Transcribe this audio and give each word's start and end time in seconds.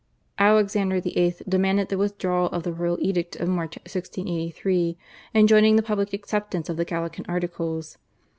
Alexander 0.39 0.99
VIII. 0.99 1.35
demanded 1.47 1.89
the 1.89 1.97
withdrawal 1.99 2.47
of 2.47 2.63
the 2.63 2.73
royal 2.73 2.97
edict 3.01 3.35
of 3.35 3.47
March 3.47 3.75
1683 3.77 4.97
enjoining 5.35 5.75
the 5.75 5.83
public 5.83 6.11
acceptance 6.11 6.69
of 6.69 6.77
the 6.77 6.85
Gallican 6.85 7.25
Articles. 7.29 7.99